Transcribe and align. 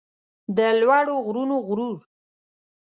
د 0.55 0.59
لوړو 0.79 1.15
غرونو 1.25 1.55
غرور 1.67 1.99